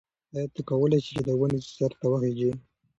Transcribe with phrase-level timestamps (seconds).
[0.33, 2.51] ایا ته کولای شې چې د ونې سر ته وخیژې؟